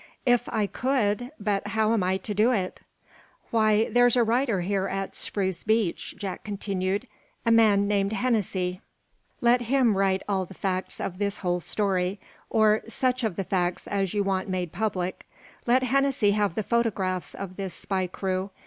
"If 0.25 0.49
I 0.49 0.65
could! 0.65 1.29
But 1.39 1.67
how 1.77 1.93
am 1.93 2.01
I 2.01 2.17
to 2.17 2.33
do 2.33 2.49
it?" 2.51 2.81
"Why, 3.51 3.87
there's 3.87 4.15
a 4.15 4.23
writer 4.23 4.61
here 4.61 4.87
at 4.87 5.13
Spruce 5.15 5.63
Beach," 5.63 6.15
Jack 6.17 6.43
continued; 6.43 7.05
"a 7.45 7.51
man 7.51 7.87
named 7.87 8.11
Hennessy. 8.13 8.81
Let 9.41 9.61
him 9.61 9.95
write 9.95 10.23
all 10.27 10.45
the 10.47 10.55
facts 10.55 10.99
of 10.99 11.19
this 11.19 11.37
whole 11.45 11.59
story, 11.59 12.19
or 12.49 12.81
such 12.87 13.23
of 13.23 13.35
the 13.35 13.43
facts 13.43 13.85
as 13.85 14.15
you 14.15 14.23
want 14.23 14.49
made 14.49 14.71
public. 14.71 15.23
Let 15.67 15.83
Hennessy 15.83 16.31
have 16.31 16.55
the 16.55 16.63
photographs 16.63 17.35
of 17.35 17.55
this 17.55 17.75
spy 17.75 18.07
crew. 18.07 18.49